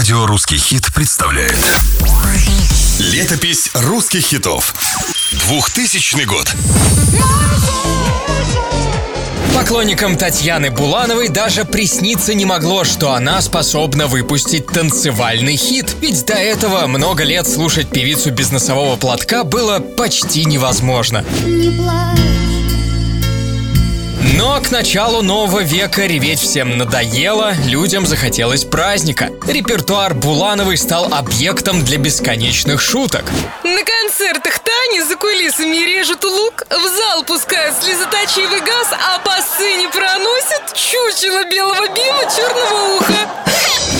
Радио 0.00 0.24
«Русский 0.24 0.56
хит» 0.56 0.94
представляет 0.94 1.58
Летопись 2.98 3.68
русских 3.74 4.22
хитов 4.22 4.74
2000 5.46 6.24
год 6.24 6.50
Поклонникам 9.54 10.16
Татьяны 10.16 10.70
Булановой 10.70 11.28
даже 11.28 11.66
присниться 11.66 12.32
не 12.32 12.46
могло, 12.46 12.84
что 12.84 13.12
она 13.12 13.42
способна 13.42 14.06
выпустить 14.06 14.68
танцевальный 14.68 15.56
хит. 15.56 15.94
Ведь 16.00 16.24
до 16.24 16.32
этого 16.32 16.86
много 16.86 17.22
лет 17.22 17.46
слушать 17.46 17.90
певицу 17.90 18.30
без 18.30 18.50
носового 18.50 18.96
платка 18.96 19.44
было 19.44 19.80
почти 19.80 20.46
невозможно. 20.46 21.26
Не 21.44 21.76
плачь, 21.76 22.49
Но 24.20 24.60
к 24.60 24.70
началу 24.70 25.22
нового 25.22 25.60
века 25.60 26.06
реветь 26.06 26.40
всем 26.40 26.76
надоело, 26.76 27.52
людям 27.66 28.06
захотелось 28.06 28.64
праздника. 28.64 29.30
Репертуар 29.46 30.14
Булановой 30.14 30.76
стал 30.76 31.12
объектом 31.12 31.82
для 31.84 31.96
бесконечных 31.96 32.80
шуток. 32.82 33.24
На 33.64 33.82
концертах 33.82 34.58
Тани 34.58 35.02
за 35.02 35.16
кулисами 35.16 35.76
режут 35.76 36.22
лук, 36.24 36.64
в 36.68 36.96
зал 36.96 37.24
пускают 37.24 37.76
слезоточивый 37.82 38.60
газ, 38.60 38.88
а 38.92 39.18
по 39.20 39.40
сцене 39.40 39.88
проносят 39.88 40.74
чучело 40.74 41.44
белого 41.44 41.86
бима 41.88 42.24
черного 42.30 42.96
уха. 42.96 43.49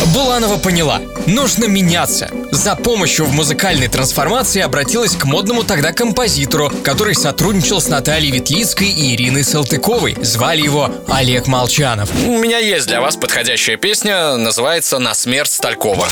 Буланова 0.06 0.58
поняла, 0.58 1.00
нужно 1.26 1.66
меняться. 1.66 2.30
За 2.50 2.74
помощью 2.74 3.26
в 3.26 3.32
музыкальной 3.32 3.88
трансформации 3.88 4.60
обратилась 4.60 5.14
к 5.14 5.24
модному 5.24 5.62
тогда 5.62 5.92
композитору, 5.92 6.70
который 6.82 7.14
сотрудничал 7.14 7.80
с 7.80 7.88
Натальей 7.88 8.32
Ветлицкой 8.32 8.88
и 8.88 9.14
Ириной 9.14 9.44
Салтыковой. 9.44 10.16
Звали 10.20 10.62
его 10.62 10.90
Олег 11.08 11.46
Молчанов. 11.46 12.10
У 12.26 12.38
меня 12.38 12.58
есть 12.58 12.86
для 12.86 13.00
вас 13.00 13.16
подходящая 13.16 13.76
песня, 13.76 14.36
называется 14.36 14.98
«На 14.98 15.14
смерть 15.14 15.52
Сталькова». 15.52 16.08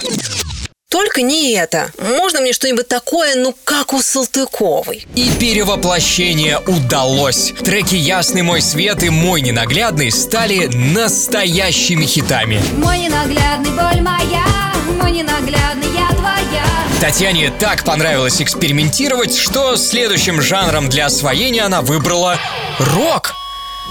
Только 0.99 1.23
не 1.23 1.53
это. 1.53 1.93
Можно 1.97 2.41
мне 2.41 2.53
что-нибудь 2.53 2.89
такое, 2.89 3.37
ну, 3.37 3.55
как 3.63 3.93
у 3.93 4.03
Салтыковой? 4.03 5.07
И 5.15 5.31
перевоплощение 5.39 6.59
удалось. 6.59 7.53
Треки 7.65 7.95
«Ясный 7.95 8.43
мой 8.43 8.61
свет» 8.61 9.05
и 9.05 9.09
«Мой 9.09 9.41
ненаглядный» 9.41 10.11
стали 10.11 10.67
настоящими 10.67 12.05
хитами. 12.05 12.61
мой 12.79 12.99
ненаглядный 12.99 13.71
боль 13.71 14.03
моя, 14.03 14.45
мой 15.01 15.13
ненаглядный 15.13 15.87
я 15.95 16.09
твоя. 16.17 16.65
Татьяне 17.01 17.53
так 17.61 17.85
понравилось 17.85 18.43
экспериментировать, 18.43 19.37
что 19.37 19.77
следующим 19.77 20.43
жанром 20.43 20.89
для 20.89 21.07
освоения 21.07 21.63
она 21.63 21.81
выбрала 21.81 22.41
рок. 22.81 23.37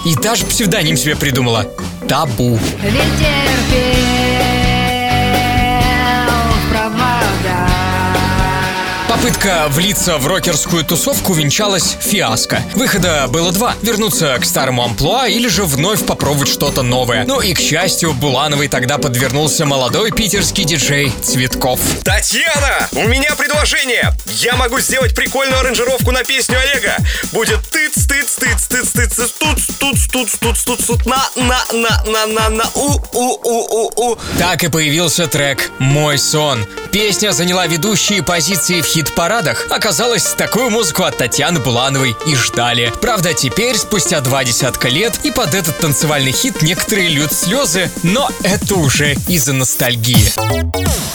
И 0.05 0.13
даже 0.13 0.45
псевдоним 0.45 0.97
себе 0.97 1.15
придумала– 1.15 1.71
«Табу». 2.09 2.59
Ведь 2.81 3.01
терпел 3.17 4.06
Попытка 9.27 9.67
влиться 9.71 10.17
в 10.19 10.25
рокерскую 10.25 10.85
тусовку 10.85 11.33
венчалась 11.33 11.97
фиаско. 11.99 12.61
Выхода 12.75 13.27
было 13.27 13.51
два– 13.51 13.75
вернуться 13.81 14.37
к 14.39 14.45
старому 14.45 14.85
амплуа 14.85 15.27
или 15.27 15.49
же 15.49 15.65
вновь 15.65 16.05
попробовать 16.05 16.47
что-то 16.47 16.81
новое. 16.81 17.25
Ну 17.25 17.41
и, 17.41 17.53
к 17.53 17.59
счастью, 17.59 18.13
Булановой 18.13 18.69
тогда 18.69 18.97
подвернулся 18.97 19.65
молодой 19.65 20.11
питерский 20.11 20.63
диджей 20.63 21.11
Цветков. 21.21 21.81
Татьяна, 22.05 22.87
у 22.93 23.05
меня 23.09 23.35
предложение. 23.35 24.13
Я 24.27 24.55
могу 24.55 24.79
сделать 24.79 25.13
прикольную 25.13 25.59
аранжировку 25.59 26.11
на 26.11 26.23
песню 26.23 26.57
Олега. 26.61 26.95
Будет 27.33 27.59
тыц, 27.69 28.07
тыц, 28.07 28.33
тыц, 28.37 28.67
тыц, 28.67 28.91
тыц, 28.91 29.11
тыц, 29.13 29.31
туц, 29.37 29.67
туц, 29.77 30.07
туц, 30.07 30.37
туц, 30.37 30.63
туц, 30.63 30.85
туц, 30.85 31.05
на, 31.05 31.29
на, 31.35 31.65
на, 31.73 32.03
на, 32.05 32.25
на, 32.27 32.49
на, 32.49 32.63
у, 32.75 32.93
у, 33.11 33.39
у, 33.43 33.91
у, 33.99 34.11
у. 34.11 34.17
Так 34.39 34.63
и 34.63 34.69
появился 34.69 35.27
трек 35.27 35.69
«Мой 35.79 36.17
сон». 36.17 36.65
Песня 36.93 37.31
заняла 37.31 37.67
ведущие 37.67 38.23
позиции 38.23 38.79
в 38.81 38.87
хит-парадах. 39.17 39.65
Оказалось, 39.71 40.33
такую 40.33 40.69
музыку 40.69 41.03
от 41.03 41.17
Татьяны 41.17 41.59
Булановой 41.59 42.15
и 42.27 42.35
ждали. 42.35 42.93
Правда, 43.01 43.33
теперь, 43.33 43.77
спустя 43.77 44.21
два 44.21 44.43
десятка 44.43 44.89
лет, 44.89 45.19
и 45.23 45.31
под 45.31 45.55
этот 45.55 45.77
танцевальный 45.79 46.31
хит 46.31 46.61
некоторые 46.61 47.09
льют 47.09 47.33
слезы, 47.33 47.89
но 48.03 48.29
это 48.43 48.75
уже 48.75 49.13
из-за 49.27 49.53
ностальгии. 49.53 51.06